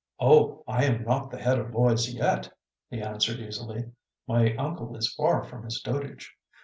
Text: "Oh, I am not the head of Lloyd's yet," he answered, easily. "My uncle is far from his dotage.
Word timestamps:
"Oh, 0.19 0.63
I 0.67 0.85
am 0.85 1.03
not 1.03 1.29
the 1.29 1.37
head 1.37 1.59
of 1.59 1.75
Lloyd's 1.75 2.11
yet," 2.11 2.51
he 2.89 3.03
answered, 3.03 3.37
easily. 3.39 3.91
"My 4.27 4.55
uncle 4.55 4.97
is 4.97 5.13
far 5.13 5.43
from 5.43 5.63
his 5.63 5.79
dotage. 5.79 6.33